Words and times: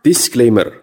Disclaimer: 0.00 0.80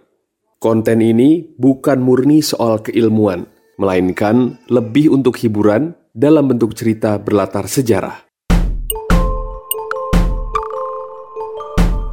Konten 0.62 1.02
ini 1.02 1.42
bukan 1.58 1.98
murni 1.98 2.46
soal 2.46 2.86
keilmuan, 2.86 3.50
melainkan 3.82 4.62
lebih 4.70 5.10
untuk 5.10 5.42
hiburan 5.42 5.98
dalam 6.14 6.46
bentuk 6.46 6.78
cerita 6.78 7.18
berlatar 7.18 7.66
sejarah. 7.66 8.30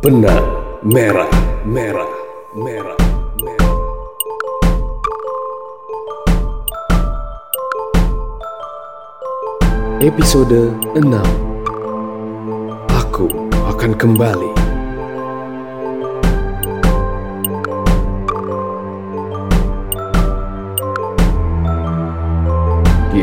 Benang 0.00 0.48
merah, 0.80 1.28
merah, 1.68 2.08
merah, 2.56 2.96
merah. 3.36 3.72
Episode 10.00 10.72
6 10.96 11.04
Aku 12.88 13.28
akan 13.68 13.92
kembali. 13.92 14.63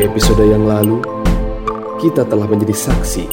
Episode 0.01 0.49
yang 0.49 0.65
lalu, 0.65 0.97
kita 2.01 2.25
telah 2.25 2.49
menjadi 2.49 2.73
saksi 2.73 3.29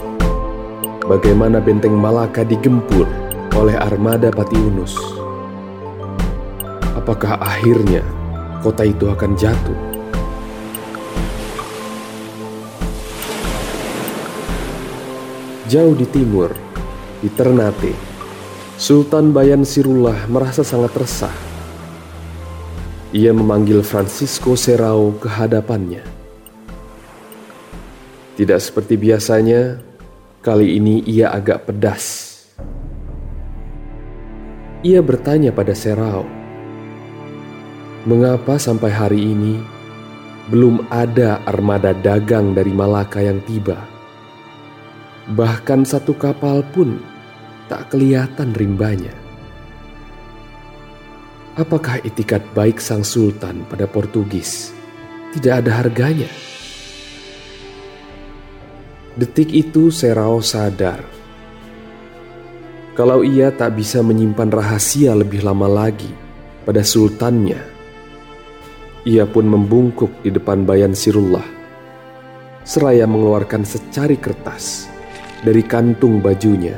bagaimana 1.08 1.64
benteng 1.64 1.96
Malaka 1.96 2.44
digempur 2.44 3.08
oleh 3.56 3.72
armada 3.72 4.28
Patiunus. 4.28 4.92
Apakah 6.92 7.40
akhirnya 7.40 8.04
kota 8.60 8.84
itu 8.84 9.08
akan 9.08 9.32
jatuh? 9.32 9.78
Jauh 15.72 15.96
di 15.96 16.04
timur, 16.04 16.52
di 17.24 17.32
Ternate, 17.32 17.96
Sultan 18.76 19.32
Bayan 19.32 19.64
Sirullah 19.64 20.28
merasa 20.28 20.60
sangat 20.60 20.92
resah. 21.00 21.36
Ia 23.16 23.32
memanggil 23.32 23.80
Francisco 23.80 24.52
Serao 24.52 25.16
ke 25.16 25.32
hadapannya. 25.32 26.17
Tidak 28.38 28.62
seperti 28.62 28.94
biasanya, 28.94 29.82
kali 30.46 30.78
ini 30.78 31.02
ia 31.10 31.34
agak 31.34 31.66
pedas. 31.66 32.38
Ia 34.86 35.02
bertanya 35.02 35.50
pada 35.50 35.74
Serao, 35.74 36.22
"Mengapa 38.06 38.54
sampai 38.62 38.94
hari 38.94 39.26
ini 39.26 39.58
belum 40.54 40.86
ada 40.86 41.42
armada 41.50 41.90
dagang 41.90 42.54
dari 42.54 42.70
Malaka 42.70 43.18
yang 43.18 43.42
tiba? 43.42 43.74
Bahkan 45.34 45.82
satu 45.82 46.14
kapal 46.14 46.62
pun 46.70 47.02
tak 47.66 47.90
kelihatan 47.90 48.54
rimbanya." 48.54 49.10
Apakah 51.58 51.98
etikat 52.06 52.46
baik 52.54 52.78
sang 52.78 53.02
sultan 53.02 53.66
pada 53.66 53.90
Portugis 53.90 54.70
tidak 55.34 55.66
ada 55.66 55.82
harganya? 55.82 56.30
Detik 59.18 59.50
itu 59.50 59.90
Serao 59.90 60.38
sadar 60.38 61.18
kalau 62.98 63.22
ia 63.22 63.54
tak 63.54 63.78
bisa 63.78 64.02
menyimpan 64.02 64.50
rahasia 64.50 65.14
lebih 65.14 65.46
lama 65.46 65.70
lagi 65.70 66.10
pada 66.66 66.82
sultannya. 66.82 67.62
Ia 69.06 69.22
pun 69.22 69.46
membungkuk 69.46 70.26
di 70.26 70.34
depan 70.34 70.66
Bayan 70.66 70.98
Sirullah 70.98 71.46
seraya 72.66 73.06
mengeluarkan 73.06 73.62
secari 73.62 74.18
kertas 74.18 74.90
dari 75.46 75.62
kantung 75.62 76.18
bajunya. 76.18 76.74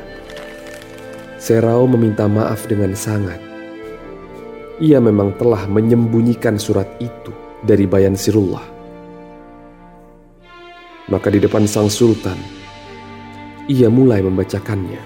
Serao 1.40 1.88
meminta 1.88 2.28
maaf 2.28 2.68
dengan 2.68 2.92
sangat. 2.92 3.40
Ia 4.80 5.00
memang 5.00 5.40
telah 5.40 5.64
menyembunyikan 5.68 6.60
surat 6.60 6.88
itu 7.00 7.32
dari 7.64 7.88
Bayan 7.88 8.12
Sirullah. 8.12 8.79
Maka 11.10 11.26
di 11.26 11.42
depan 11.42 11.66
sang 11.66 11.90
sultan, 11.90 12.38
ia 13.66 13.90
mulai 13.90 14.22
membacakannya. 14.22 15.02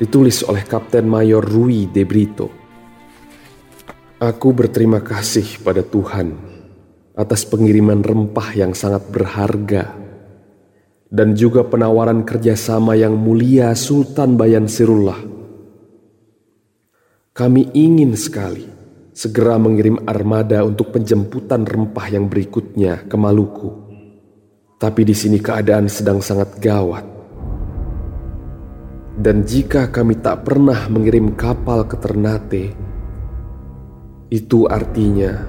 Ditulis 0.00 0.40
oleh 0.48 0.64
Kapten 0.64 1.04
Mayor 1.04 1.44
Rui 1.44 1.86
de 1.92 2.02
Brito. 2.08 2.48
Aku 4.18 4.56
berterima 4.56 5.04
kasih 5.04 5.60
pada 5.60 5.84
Tuhan 5.84 6.32
atas 7.12 7.44
pengiriman 7.44 8.00
rempah 8.00 8.56
yang 8.56 8.72
sangat 8.72 9.04
berharga 9.12 9.92
dan 11.12 11.36
juga 11.36 11.68
penawaran 11.68 12.24
kerjasama 12.24 12.96
yang 12.96 13.20
mulia 13.20 13.76
Sultan 13.76 14.40
Bayan 14.40 14.64
Sirullah. 14.64 15.20
Kami 17.36 17.68
ingin 17.76 18.16
sekali 18.16 18.64
segera 19.12 19.60
mengirim 19.60 20.00
armada 20.08 20.64
untuk 20.64 20.96
penjemputan 20.96 21.68
rempah 21.68 22.08
yang 22.08 22.32
berikutnya 22.32 23.04
ke 23.04 23.16
Maluku. 23.20 23.70
Tapi 24.80 25.04
di 25.04 25.14
sini 25.14 25.38
keadaan 25.38 25.86
sedang 25.86 26.18
sangat 26.24 26.58
gawat. 26.58 27.04
Dan 29.12 29.44
jika 29.44 29.92
kami 29.92 30.18
tak 30.18 30.48
pernah 30.48 30.88
mengirim 30.88 31.36
kapal 31.36 31.84
ke 31.84 32.00
Ternate, 32.00 32.66
itu 34.32 34.64
artinya 34.64 35.44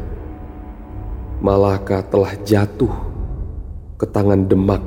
Malaka 1.39 2.03
telah 2.07 2.35
jatuh 2.43 2.91
ke 3.95 4.05
tangan 4.07 4.47
Demak. 4.47 4.83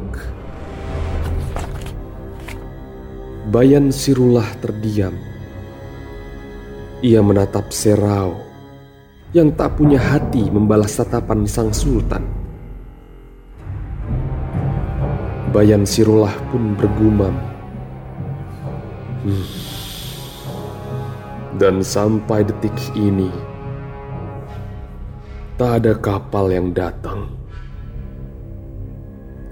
Bayan 3.48 3.88
Sirullah 3.88 4.47
terdiam. 4.60 5.16
Ia 7.00 7.20
menatap 7.20 7.72
Serau 7.72 8.45
yang 9.34 9.50
tak 9.54 9.75
punya 9.75 9.98
hati 9.98 10.47
membalas 10.47 10.94
tatapan 10.94 11.42
sang 11.48 11.75
sultan. 11.75 12.22
Bayan 15.50 15.88
Sirullah 15.88 16.34
pun 16.53 16.76
bergumam. 16.78 17.34
Dan 21.56 21.81
sampai 21.81 22.44
detik 22.44 22.76
ini, 22.94 23.32
tak 25.56 25.82
ada 25.82 25.97
kapal 25.97 26.53
yang 26.53 26.70
datang. 26.76 27.32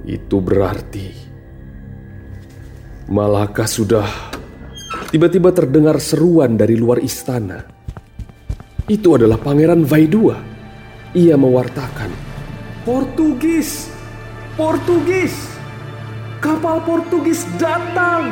Itu 0.05 0.45
berarti 0.45 1.25
Malaka 3.05 3.69
sudah 3.69 4.09
tiba-tiba 5.13 5.53
terdengar 5.53 6.01
seruan 6.01 6.57
dari 6.57 6.73
luar 6.73 7.05
istana. 7.05 7.74
Itu 8.84 9.17
adalah 9.17 9.41
Pangeran 9.41 9.81
Vaidua. 9.81 10.37
Ia 11.17 11.41
mewartakan, 11.41 12.12
Portugis, 12.84 13.89
Portugis, 14.61 15.33
kapal 16.45 16.84
Portugis 16.84 17.49
datang. 17.56 18.28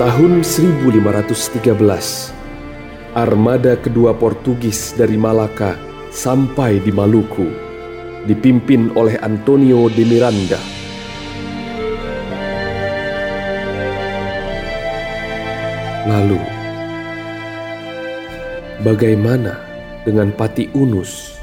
Tahun 0.00 0.32
1513, 0.40 2.32
armada 3.12 3.76
kedua 3.76 4.16
Portugis 4.16 4.96
dari 4.96 5.20
Malaka 5.20 5.76
sampai 6.08 6.80
di 6.80 6.88
Maluku, 6.96 7.52
dipimpin 8.24 8.88
oleh 8.96 9.20
Antonio 9.20 9.92
de 9.92 10.08
Miranda 10.08 10.77
Lalu, 16.08 16.40
bagaimana 18.80 19.60
dengan 20.08 20.32
Pati 20.32 20.64
Unus? 20.72 21.36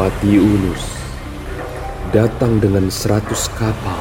Pati 0.00 0.32
Unus 0.40 0.80
datang 2.16 2.56
dengan 2.56 2.88
seratus 2.88 3.52
kapal. 3.52 4.00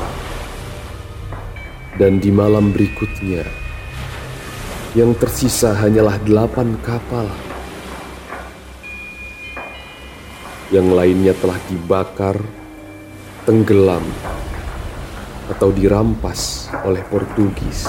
Dan 2.00 2.24
di 2.24 2.32
malam 2.32 2.72
berikutnya 2.72 3.44
yang 4.96 5.12
tersisa 5.20 5.76
hanyalah 5.76 6.24
delapan 6.24 6.80
kapal 6.80 7.28
yang 10.74 10.94
lainnya 10.94 11.34
telah 11.38 11.60
dibakar, 11.70 12.42
tenggelam, 13.46 14.06
atau 15.50 15.70
dirampas 15.70 16.70
oleh 16.86 17.02
Portugis. 17.06 17.86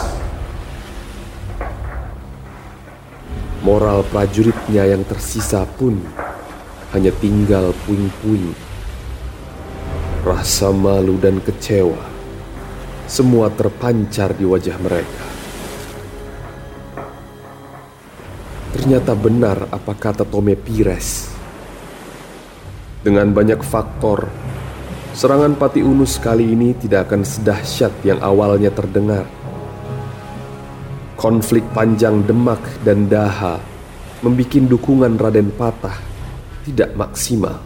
Moral 3.65 4.05
prajuritnya 4.09 4.87
yang 4.87 5.03
tersisa 5.03 5.67
pun 5.67 5.99
hanya 6.95 7.11
tinggal 7.19 7.75
puing-puing. 7.89 8.55
Rasa 10.23 10.75
malu 10.75 11.19
dan 11.23 11.39
kecewa 11.39 12.17
semua 13.07 13.47
terpancar 13.55 14.35
di 14.35 14.43
wajah 14.43 14.75
mereka. 14.83 15.25
Ternyata 18.75 19.15
benar 19.15 19.71
apa 19.71 19.95
kata 19.95 20.27
Tome 20.27 20.59
Pires. 20.59 21.36
Dengan 23.07 23.31
banyak 23.31 23.63
faktor, 23.63 24.27
serangan 25.15 25.55
Pati 25.55 25.79
Unus 25.79 26.19
kali 26.19 26.43
ini 26.43 26.75
tidak 26.75 27.07
akan 27.07 27.23
sedahsyat 27.23 27.95
yang 28.03 28.19
awalnya 28.19 28.75
terdengar. 28.75 29.23
Konflik 31.15 31.63
panjang 31.71 32.27
Demak 32.27 32.59
dan 32.83 33.07
Daha 33.07 33.63
membuat 34.27 34.59
dukungan 34.59 35.23
Raden 35.23 35.55
Patah 35.55 35.95
tidak 36.67 36.99
maksimal. 36.99 37.63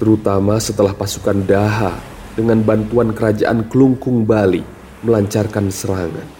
Terutama 0.00 0.56
setelah 0.56 0.96
pasukan 0.96 1.44
Daha 1.44 2.00
dengan 2.32 2.64
bantuan 2.64 3.12
kerajaan 3.12 3.68
Kelungkung 3.68 4.24
Bali 4.24 4.64
melancarkan 5.04 5.68
serangan. 5.68 6.33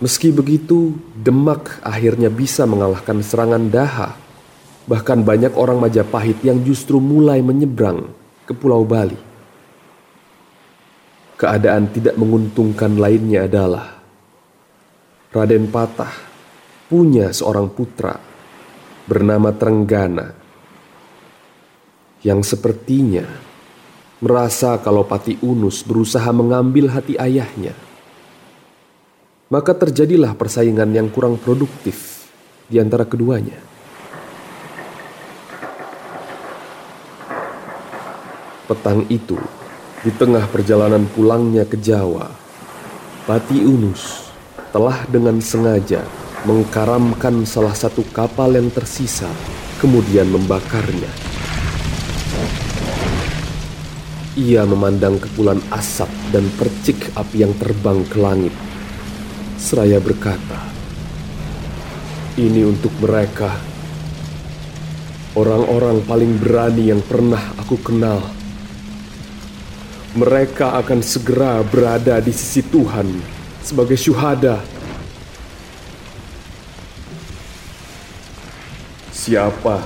Meski 0.00 0.32
begitu, 0.32 0.96
Demak 1.12 1.76
akhirnya 1.84 2.32
bisa 2.32 2.64
mengalahkan 2.64 3.20
serangan 3.20 3.68
Daha. 3.68 4.16
Bahkan 4.88 5.22
banyak 5.28 5.52
orang 5.60 5.76
Majapahit 5.76 6.40
yang 6.40 6.64
justru 6.64 6.96
mulai 6.96 7.44
menyeberang 7.44 8.08
ke 8.48 8.56
Pulau 8.56 8.80
Bali. 8.88 9.20
Keadaan 11.36 11.92
tidak 11.92 12.16
menguntungkan 12.16 12.96
lainnya 12.96 13.44
adalah 13.44 14.00
Raden 15.30 15.68
Patah 15.68 16.10
punya 16.88 17.30
seorang 17.30 17.70
putra 17.70 18.18
bernama 19.04 19.54
Trenggana 19.54 20.32
yang 22.24 22.44
sepertinya 22.44 23.24
merasa 24.20 24.76
kalau 24.80 25.04
Pati 25.04 25.40
Unus 25.40 25.80
berusaha 25.86 26.28
mengambil 26.32 26.92
hati 26.92 27.16
ayahnya. 27.16 27.89
Maka 29.50 29.74
terjadilah 29.74 30.38
persaingan 30.38 30.94
yang 30.94 31.10
kurang 31.10 31.34
produktif 31.34 32.30
di 32.70 32.78
antara 32.78 33.02
keduanya. 33.02 33.58
Petang 38.70 39.10
itu, 39.10 39.34
di 40.06 40.14
tengah 40.14 40.46
perjalanan 40.46 41.02
pulangnya 41.10 41.66
ke 41.66 41.74
Jawa, 41.74 42.30
Pati 43.26 43.66
Unus 43.66 44.30
telah 44.70 45.02
dengan 45.10 45.42
sengaja 45.42 46.06
mengkaramkan 46.46 47.42
salah 47.42 47.74
satu 47.74 48.06
kapal 48.14 48.54
yang 48.54 48.70
tersisa, 48.70 49.26
kemudian 49.82 50.30
membakarnya 50.30 51.10
ia 54.38 54.62
memandang 54.62 55.18
kepulan 55.18 55.58
asap 55.74 56.08
dan 56.30 56.46
percik 56.54 57.12
api 57.18 57.42
yang 57.42 57.52
terbang 57.58 58.00
ke 58.06 58.16
langit. 58.16 58.69
Seraya 59.60 60.00
berkata, 60.00 60.56
"Ini 62.40 62.64
untuk 62.64 62.96
mereka, 62.96 63.60
orang-orang 65.36 66.00
paling 66.08 66.32
berani 66.40 66.88
yang 66.88 67.04
pernah 67.04 67.52
aku 67.60 67.76
kenal. 67.76 68.24
Mereka 70.16 70.80
akan 70.80 71.04
segera 71.04 71.60
berada 71.60 72.18
di 72.24 72.32
sisi 72.32 72.64
Tuhan 72.64 73.20
sebagai 73.60 74.00
syuhada." 74.00 74.64
Siapa 79.12 79.84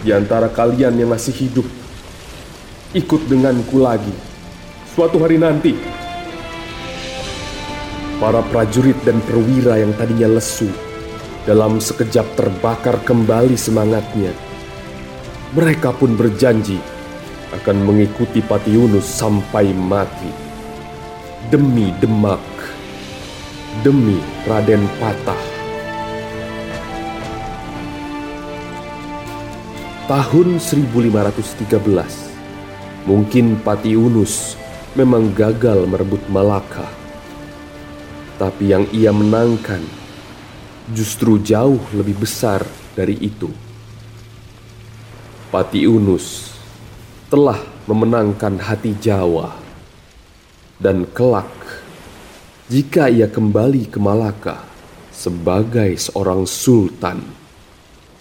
di 0.00 0.10
antara 0.16 0.48
kalian 0.48 0.96
yang 0.96 1.12
masih 1.12 1.36
hidup 1.36 1.68
ikut 2.96 3.28
denganku 3.28 3.76
lagi 3.76 4.16
suatu 4.96 5.20
hari 5.20 5.36
nanti. 5.36 5.91
Para 8.22 8.38
prajurit 8.38 8.94
dan 9.02 9.18
perwira 9.26 9.82
yang 9.82 9.90
tadinya 9.98 10.38
lesu 10.38 10.70
dalam 11.42 11.82
sekejap 11.82 12.38
terbakar 12.38 13.02
kembali 13.02 13.58
semangatnya. 13.58 14.30
Mereka 15.58 15.90
pun 15.98 16.14
berjanji 16.14 16.78
akan 17.50 17.82
mengikuti 17.82 18.38
Pati 18.38 18.78
Yunus 18.78 19.10
sampai 19.10 19.74
mati. 19.74 20.30
Demi 21.50 21.90
Demak, 21.98 22.46
demi 23.82 24.22
Raden 24.46 24.86
Patah. 25.02 25.42
Tahun 30.06 30.62
1513 30.62 32.30
Mungkin 33.02 33.58
Pati 33.66 33.98
Unus 33.98 34.54
memang 34.94 35.34
gagal 35.34 35.90
merebut 35.90 36.22
Malaka. 36.30 37.01
Tapi 38.42 38.74
yang 38.74 38.90
ia 38.90 39.14
menangkan 39.14 39.86
justru 40.90 41.38
jauh 41.38 41.78
lebih 41.94 42.26
besar 42.26 42.66
dari 42.98 43.14
itu. 43.22 43.46
Pati 45.54 45.86
Unus 45.86 46.50
telah 47.30 47.62
memenangkan 47.86 48.58
hati 48.58 48.98
Jawa. 48.98 49.54
Dan 50.74 51.06
kelak, 51.14 51.54
jika 52.66 53.06
ia 53.06 53.30
kembali 53.30 53.86
ke 53.86 54.02
Malaka 54.02 54.66
sebagai 55.14 55.94
seorang 55.94 56.42
sultan, 56.42 57.22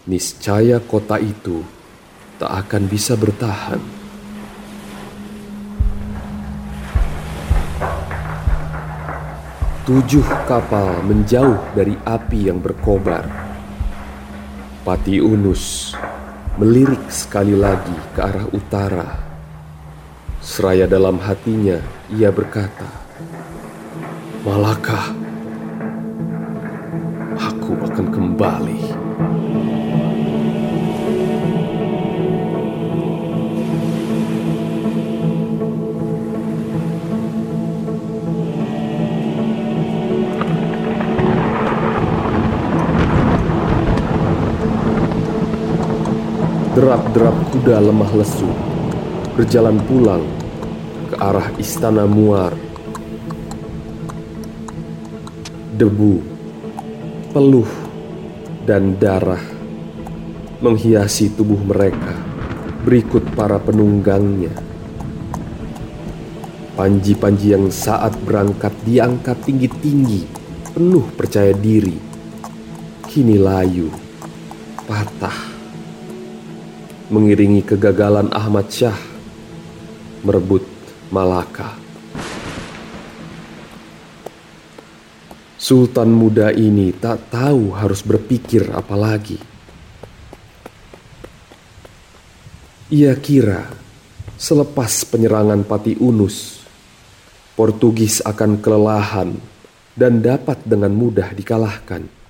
niscaya 0.06 0.78
kota 0.78 1.18
itu 1.18 1.66
tak 2.38 2.70
akan 2.70 2.86
bisa 2.86 3.18
bertahan. 3.18 4.01
Tujuh 9.82 10.22
kapal 10.46 11.02
menjauh 11.02 11.58
dari 11.74 11.98
api 12.06 12.54
yang 12.54 12.62
berkobar. 12.62 13.26
Pati 14.86 15.18
Unus 15.18 15.98
melirik 16.62 17.10
sekali 17.10 17.58
lagi 17.58 17.98
ke 18.14 18.22
arah 18.22 18.46
utara. 18.54 19.10
Seraya 20.38 20.86
dalam 20.86 21.18
hatinya 21.18 21.82
ia 22.14 22.30
berkata, 22.30 22.86
Malakah 24.46 25.18
aku 27.42 27.74
akan 27.82 28.08
kembali. 28.14 29.11
Derap-derap 46.72 47.36
kuda 47.52 47.84
lemah 47.84 48.16
lesu 48.16 48.48
berjalan 49.36 49.76
pulang 49.92 50.24
ke 51.12 51.20
arah 51.20 51.52
istana 51.60 52.08
Muar. 52.08 52.56
Debu, 55.76 56.24
peluh, 57.36 57.68
dan 58.64 58.96
darah 58.96 59.44
menghiasi 60.64 61.36
tubuh 61.36 61.60
mereka 61.60 62.16
berikut 62.88 63.28
para 63.36 63.60
penunggangnya. 63.60 64.56
Panji-panji 66.80 67.52
yang 67.52 67.68
saat 67.68 68.16
berangkat 68.24 68.72
diangkat 68.88 69.44
tinggi-tinggi, 69.44 70.24
penuh 70.72 71.04
percaya 71.20 71.52
diri, 71.52 72.00
kini 73.12 73.36
layu, 73.36 73.92
patah 74.88 75.51
mengiringi 77.12 77.68
kegagalan 77.68 78.32
Ahmad 78.32 78.72
Syah 78.72 78.96
merebut 80.24 80.64
Malaka. 81.12 81.76
Sultan 85.60 86.10
muda 86.16 86.56
ini 86.56 86.96
tak 86.96 87.30
tahu 87.30 87.76
harus 87.76 88.00
berpikir 88.02 88.72
apa 88.72 88.96
lagi. 88.96 89.38
Ia 92.96 93.14
kira 93.20 93.68
selepas 94.40 95.04
penyerangan 95.06 95.68
Pati 95.68 96.00
Unus, 96.00 96.64
Portugis 97.60 98.24
akan 98.24 98.64
kelelahan 98.64 99.36
dan 99.94 100.24
dapat 100.24 100.64
dengan 100.64 100.96
mudah 100.96 101.36
dikalahkan. 101.36 102.21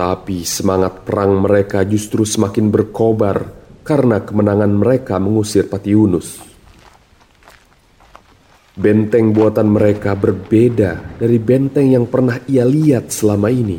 Tapi 0.00 0.48
semangat 0.48 1.04
perang 1.04 1.44
mereka 1.44 1.84
justru 1.84 2.24
semakin 2.24 2.72
berkobar 2.72 3.52
karena 3.84 4.24
kemenangan 4.24 4.72
mereka 4.72 5.20
mengusir 5.20 5.68
Pati 5.68 5.92
Yunus. 5.92 6.40
Benteng 8.80 9.36
buatan 9.36 9.68
mereka 9.68 10.16
berbeda 10.16 11.20
dari 11.20 11.36
benteng 11.36 11.92
yang 11.92 12.08
pernah 12.08 12.40
ia 12.48 12.64
lihat 12.64 13.12
selama 13.12 13.52
ini. 13.52 13.76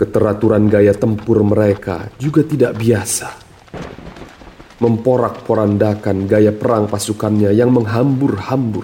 Keteraturan 0.00 0.64
gaya 0.72 0.96
tempur 0.96 1.44
mereka 1.44 2.08
juga 2.16 2.40
tidak 2.40 2.72
biasa. 2.80 3.44
memporak-porandakan 4.80 6.26
gaya 6.26 6.50
perang 6.50 6.90
pasukannya 6.90 7.54
yang 7.54 7.70
menghambur-hambur. 7.70 8.82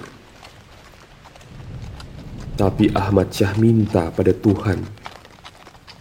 Tapi 2.55 2.87
Ahmad 2.95 3.35
Syah 3.35 3.51
minta 3.59 4.07
pada 4.07 4.31
Tuhan 4.31 4.98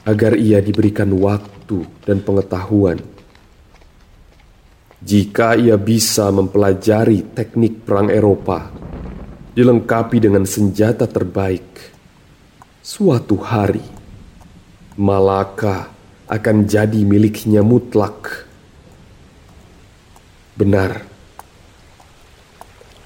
agar 0.08 0.40
ia 0.40 0.64
diberikan 0.64 1.12
waktu 1.12 1.84
dan 2.08 2.24
pengetahuan. 2.24 2.96
Jika 5.04 5.52
ia 5.52 5.76
bisa 5.76 6.32
mempelajari 6.32 7.36
teknik 7.36 7.84
perang 7.84 8.08
Eropa, 8.08 8.72
dilengkapi 9.52 10.16
dengan 10.16 10.48
senjata 10.48 11.04
terbaik, 11.04 11.92
suatu 12.80 13.36
hari 13.36 13.84
Malaka 14.98 15.92
akan 16.26 16.66
jadi 16.66 17.06
miliknya 17.06 17.62
mutlak. 17.62 18.48
Benar, 20.58 21.04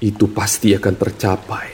itu 0.01 0.25
pasti 0.33 0.73
akan 0.73 0.95
tercapai. 0.97 1.72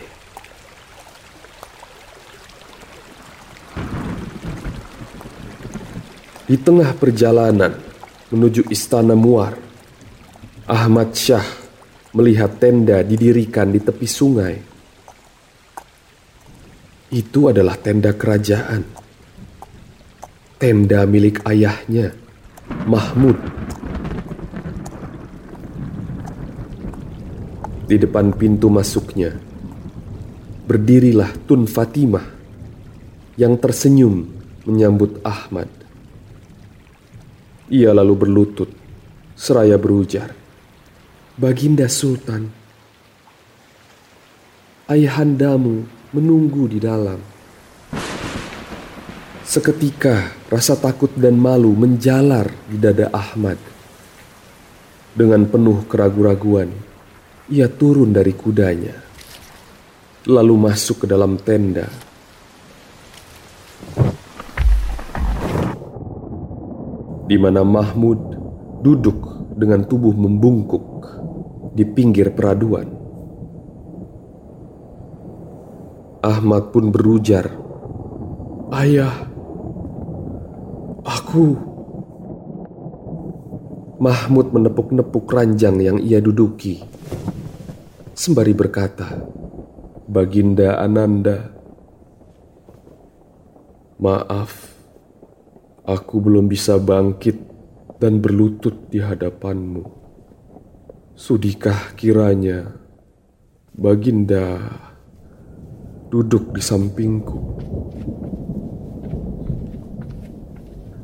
Di 6.50 6.58
tengah 6.58 6.98
perjalanan 6.98 7.78
menuju 8.34 8.74
Istana 8.74 9.14
Muar, 9.14 9.54
Ahmad 10.66 11.14
Syah 11.14 11.46
melihat 12.18 12.58
tenda 12.58 13.06
didirikan 13.06 13.70
di 13.70 13.78
tepi 13.78 14.10
sungai. 14.10 14.58
Itu 17.14 17.54
adalah 17.54 17.78
tenda 17.78 18.18
kerajaan. 18.18 18.82
Tenda 20.58 21.06
milik 21.06 21.46
ayahnya, 21.46 22.18
Mahmud. 22.90 23.38
Di 27.86 27.98
depan 28.02 28.34
pintu 28.34 28.74
masuknya, 28.74 29.38
berdirilah 30.66 31.30
Tun 31.46 31.70
Fatimah 31.70 32.26
yang 33.38 33.54
tersenyum 33.62 34.26
menyambut 34.66 35.22
Ahmad. 35.22 35.79
Ia 37.70 37.94
lalu 37.94 38.18
berlutut, 38.18 38.70
seraya 39.38 39.78
berujar, 39.78 40.34
Baginda 41.38 41.86
Sultan, 41.86 42.50
ayahandamu 44.90 45.86
menunggu 46.10 46.66
di 46.66 46.82
dalam. 46.82 47.22
Seketika 49.46 50.34
rasa 50.50 50.82
takut 50.82 51.14
dan 51.14 51.38
malu 51.38 51.78
menjalar 51.78 52.50
di 52.66 52.82
dada 52.82 53.14
Ahmad. 53.14 53.62
Dengan 55.14 55.46
penuh 55.46 55.86
keraguan-raguan, 55.86 56.74
ia 57.54 57.70
turun 57.70 58.10
dari 58.10 58.34
kudanya, 58.34 58.98
lalu 60.26 60.58
masuk 60.58 61.06
ke 61.06 61.08
dalam 61.10 61.38
tenda 61.38 62.09
di 67.30 67.38
mana 67.38 67.62
Mahmud 67.62 68.20
duduk 68.82 69.54
dengan 69.54 69.86
tubuh 69.86 70.18
membungkuk 70.18 71.06
di 71.78 71.86
pinggir 71.86 72.34
peraduan. 72.34 72.90
Ahmad 76.26 76.74
pun 76.74 76.90
berujar, 76.90 77.54
"Ayah, 78.74 79.30
aku." 81.06 81.70
Mahmud 84.00 84.50
menepuk-nepuk 84.50 85.28
ranjang 85.30 85.78
yang 85.84 85.98
ia 86.02 86.24
duduki, 86.24 86.82
sembari 88.18 88.58
berkata, 88.58 89.28
"Baginda 90.10 90.82
Ananda, 90.82 91.52
maaf." 94.02 94.79
Aku 95.90 96.22
belum 96.22 96.46
bisa 96.46 96.78
bangkit 96.78 97.34
dan 97.98 98.22
berlutut 98.22 98.94
di 98.94 99.02
hadapanmu. 99.02 99.82
Sudikah 101.18 101.98
kiranya 101.98 102.78
Baginda 103.74 104.70
duduk 106.14 106.54
di 106.54 106.62
sampingku? 106.62 107.42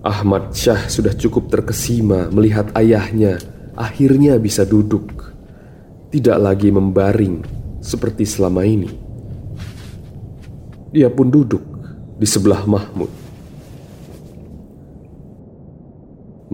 Ahmad 0.05 0.53
Syah 0.53 0.85
sudah 0.85 1.17
cukup 1.17 1.49
terkesima 1.49 2.29
melihat 2.29 2.69
ayahnya 2.77 3.41
akhirnya 3.73 4.37
bisa 4.37 4.69
duduk, 4.69 5.33
tidak 6.13 6.37
lagi 6.37 6.69
membaring 6.69 7.41
seperti 7.81 8.21
selama 8.21 8.61
ini. 8.61 8.93
Dia 10.93 11.09
pun 11.09 11.33
duduk 11.33 11.65
di 12.21 12.27
sebelah 12.29 12.69
Mahmud. 12.69 13.24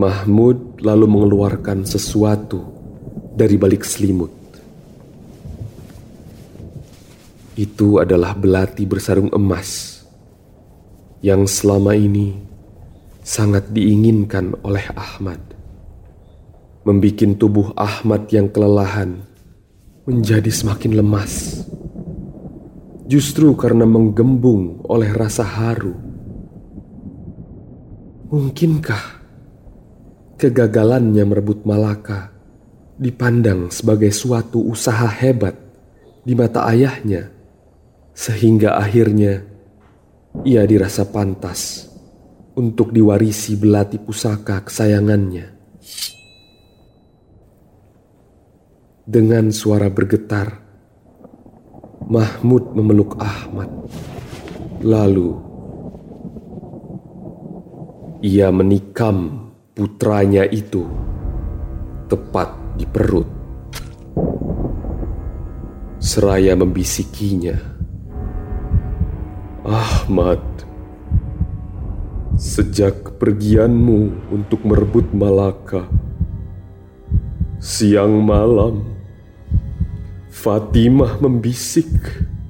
Mahmud 0.02 0.82
lalu 0.82 1.06
mengeluarkan 1.06 1.86
sesuatu 1.86 2.66
dari 3.38 3.54
balik 3.54 3.86
selimut. 3.86 4.34
Itu 7.54 8.02
adalah 8.02 8.34
belati 8.34 8.90
bersarung 8.90 9.30
emas 9.30 10.02
yang 11.22 11.46
selama 11.46 11.94
ini 11.94 12.34
sangat 13.22 13.70
diinginkan 13.70 14.58
oleh 14.66 14.90
Ahmad. 14.98 15.38
Membikin 16.82 17.38
tubuh 17.38 17.70
Ahmad 17.78 18.26
yang 18.34 18.50
kelelahan 18.50 19.22
menjadi 20.10 20.50
semakin 20.50 20.98
lemas. 20.98 21.62
Justru 23.06 23.54
karena 23.54 23.86
menggembung 23.86 24.82
oleh 24.90 25.14
rasa 25.14 25.46
haru. 25.46 25.94
Mungkinkah 28.34 29.21
kegagalannya 30.42 31.22
merebut 31.22 31.70
Malaka 31.70 32.34
dipandang 32.98 33.70
sebagai 33.70 34.10
suatu 34.10 34.66
usaha 34.66 35.06
hebat 35.06 35.54
di 36.26 36.34
mata 36.34 36.66
ayahnya, 36.66 37.30
sehingga 38.18 38.82
akhirnya 38.82 39.46
ia 40.42 40.66
dirasa 40.66 41.06
pantas 41.06 41.86
untuk 42.58 42.90
diwarisi 42.90 43.54
belati 43.54 44.02
pusaka 44.02 44.66
kesayangannya. 44.66 45.62
Dengan 49.06 49.54
suara 49.54 49.94
bergetar, 49.94 50.58
Mahmud 52.10 52.74
memeluk 52.74 53.14
Ahmad. 53.22 53.70
Lalu 54.82 55.38
ia 58.26 58.50
menikam 58.50 59.51
putranya 59.72 60.44
itu 60.52 60.84
tepat 62.12 62.52
di 62.76 62.84
perut. 62.84 63.30
Seraya 66.02 66.58
membisikinya, 66.58 67.56
Ahmad, 69.64 70.44
sejak 72.36 73.08
kepergianmu 73.08 74.34
untuk 74.34 74.66
merebut 74.68 75.08
Malaka, 75.16 75.88
siang 77.62 78.20
malam 78.26 78.84
Fatimah 80.32 81.22
membisik 81.22 81.92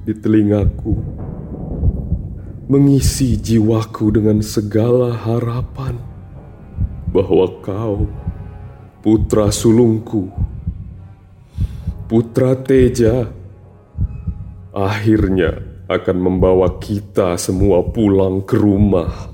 di 0.08 0.16
telingaku, 0.16 0.96
mengisi 2.72 3.36
jiwaku 3.36 4.16
dengan 4.16 4.40
segala 4.40 5.12
harapan 5.12 6.11
bahwa 7.12 7.44
kau 7.60 8.08
putra 9.04 9.52
sulungku, 9.52 10.32
putra 12.08 12.56
Teja, 12.56 13.28
akhirnya 14.72 15.60
akan 15.92 16.16
membawa 16.16 16.80
kita 16.80 17.36
semua 17.36 17.84
pulang 17.84 18.40
ke 18.48 18.56
rumah. 18.56 19.28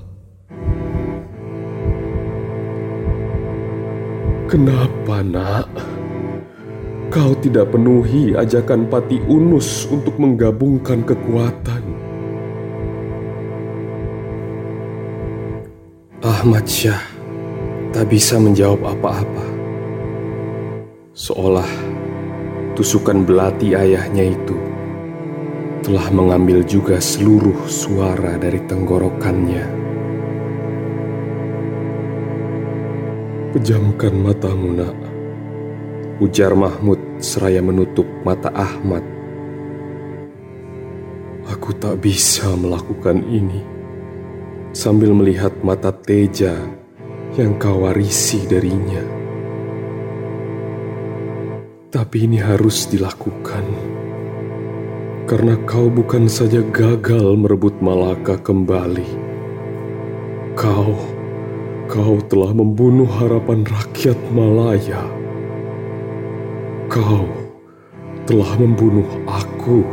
Kenapa, 4.51 5.23
Nak? 5.23 5.69
Kau 7.09 7.33
tidak 7.41 7.73
penuhi 7.73 8.35
ajakan 8.35 8.85
Pati 8.91 9.17
Unus 9.29 9.87
untuk 9.89 10.19
menggabungkan 10.19 11.05
kekuatan. 11.05 11.81
Ahmad 16.19 16.65
Syah 16.67 17.18
tak 17.89 18.05
bisa 18.09 18.37
menjawab 18.37 18.85
apa-apa. 18.85 19.45
Seolah 21.17 21.67
tusukan 22.77 23.25
belati 23.25 23.73
ayahnya 23.73 24.29
itu 24.29 24.55
telah 25.81 26.07
mengambil 26.13 26.61
juga 26.61 27.01
seluruh 27.01 27.65
suara 27.65 28.37
dari 28.37 28.61
tenggorokannya. 28.69 29.65
Pejamkan 33.49 34.13
matamu, 34.13 34.69
nak. 34.77 34.97
Ujar 36.21 36.53
Mahmud 36.53 37.01
seraya 37.17 37.63
menutup 37.65 38.05
mata 38.21 38.53
Ahmad. 38.53 39.01
Aku 41.49 41.73
tak 41.73 42.05
bisa 42.05 42.53
melakukan 42.53 43.25
ini. 43.25 43.65
Sambil 44.69 45.09
melihat 45.17 45.49
mata 45.65 45.89
Teja 45.89 46.78
yang 47.37 47.59
kau 47.61 47.85
warisi 47.85 48.45
darinya. 48.49 49.03
Tapi 51.89 52.17
ini 52.29 52.41
harus 52.41 52.89
dilakukan. 52.89 53.65
Karena 55.29 55.57
kau 55.69 55.93
bukan 55.93 56.25
saja 56.25 56.65
gagal 56.65 57.37
merebut 57.37 57.77
Malaka 57.83 58.41
kembali. 58.41 59.09
Kau, 60.57 60.97
kau 61.85 62.15
telah 62.25 62.53
membunuh 62.53 63.05
harapan 63.05 63.61
rakyat 63.61 64.17
Malaya 64.33 65.19
Kau 66.89 67.29
telah 68.25 68.57
membunuh 68.57 69.05
aku. 69.29 69.85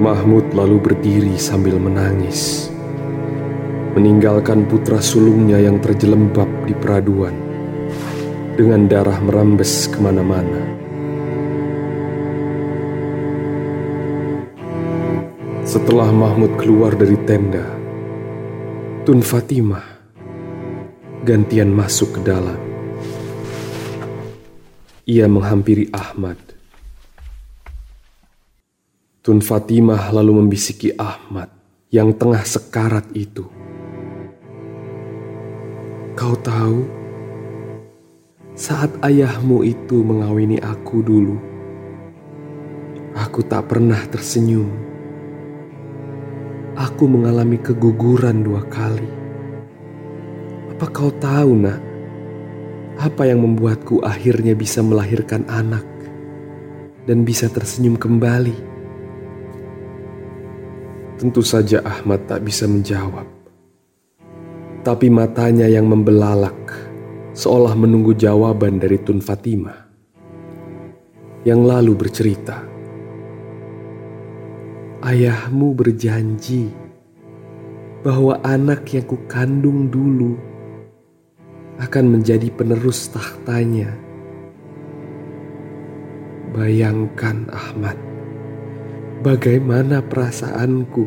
Mahmud 0.00 0.48
lalu 0.56 0.80
berdiri 0.80 1.36
sambil 1.36 1.76
menangis, 1.76 2.72
meninggalkan 3.98 4.62
putra 4.70 5.02
sulungnya 5.02 5.58
yang 5.58 5.82
terjelembab 5.82 6.46
di 6.62 6.70
peraduan 6.70 7.34
dengan 8.54 8.86
darah 8.86 9.18
merambes 9.18 9.90
ke 9.90 9.98
mana-mana. 9.98 10.62
Setelah 15.66 16.14
Mahmud 16.14 16.54
keluar 16.62 16.94
dari 16.94 17.18
tenda, 17.26 17.66
Tun 19.02 19.18
Fatimah 19.18 19.82
gantian 21.26 21.74
masuk 21.74 22.16
ke 22.16 22.20
dalam. 22.22 22.60
Ia 25.10 25.26
menghampiri 25.26 25.90
Ahmad. 25.90 26.38
Tun 29.26 29.42
Fatimah 29.42 30.14
lalu 30.14 30.38
membisiki 30.38 30.94
Ahmad 30.94 31.50
yang 31.90 32.14
tengah 32.14 32.46
sekarat 32.46 33.10
itu. 33.18 33.57
Kau 36.18 36.34
tahu, 36.34 36.82
saat 38.58 38.90
ayahmu 39.06 39.62
itu 39.62 40.02
mengawini 40.02 40.58
aku 40.58 40.98
dulu, 40.98 41.38
aku 43.14 43.46
tak 43.46 43.70
pernah 43.70 44.02
tersenyum. 44.10 44.66
Aku 46.74 47.06
mengalami 47.06 47.62
keguguran 47.62 48.42
dua 48.42 48.66
kali. 48.66 49.06
Apa 50.74 50.90
kau 50.90 51.14
tahu, 51.14 51.54
Nak? 51.54 51.78
Apa 52.98 53.30
yang 53.30 53.46
membuatku 53.46 54.02
akhirnya 54.02 54.58
bisa 54.58 54.82
melahirkan 54.82 55.46
anak 55.46 55.86
dan 57.06 57.22
bisa 57.22 57.46
tersenyum 57.46 57.94
kembali? 57.94 58.58
Tentu 61.14 61.46
saja 61.46 61.78
Ahmad 61.86 62.26
tak 62.26 62.42
bisa 62.42 62.66
menjawab. 62.66 63.37
Tapi 64.88 65.12
matanya 65.12 65.68
yang 65.68 65.84
membelalak 65.84 66.72
seolah 67.36 67.76
menunggu 67.76 68.16
jawaban 68.16 68.80
dari 68.80 68.96
Tun 68.96 69.20
Fatimah. 69.20 69.84
Yang 71.44 71.60
lalu 71.60 71.92
bercerita, 71.92 72.64
Ayahmu 75.04 75.76
berjanji 75.76 76.72
bahwa 78.00 78.40
anak 78.40 78.88
yang 78.96 79.04
kukandung 79.04 79.92
dulu 79.92 80.40
akan 81.84 82.04
menjadi 82.08 82.48
penerus 82.48 83.12
tahtanya. 83.12 83.92
Bayangkan 86.56 87.44
Ahmad, 87.52 88.00
bagaimana 89.20 90.00
perasaanku 90.00 91.04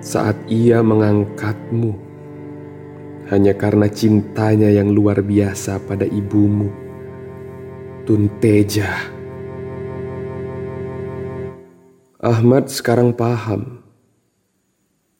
saat 0.00 0.40
ia 0.48 0.80
mengangkatmu 0.80 2.03
hanya 3.34 3.58
karena 3.58 3.90
cintanya 3.90 4.70
yang 4.70 4.94
luar 4.94 5.18
biasa 5.18 5.82
pada 5.82 6.06
ibumu, 6.06 6.70
Tunteja. 8.06 9.10
Ahmad 12.22 12.70
sekarang 12.70 13.10
paham 13.10 13.82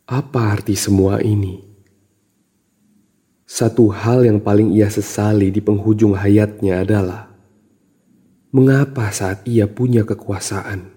apa 0.07 0.41
arti 0.55 0.79
semua 0.79 1.19
ini. 1.19 1.59
Satu 3.43 3.91
hal 3.91 4.23
yang 4.23 4.39
paling 4.39 4.71
ia 4.71 4.87
sesali 4.87 5.51
di 5.51 5.59
penghujung 5.59 6.15
hayatnya 6.15 6.87
adalah 6.87 7.35
mengapa 8.55 9.11
saat 9.11 9.43
ia 9.45 9.67
punya 9.67 10.07
kekuasaan 10.07 10.95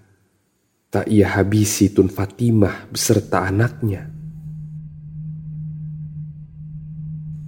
tak 0.88 1.12
ia 1.12 1.28
habisi 1.28 1.92
Tun 1.92 2.08
Fatimah 2.08 2.88
beserta 2.88 3.44
anaknya. 3.44 4.17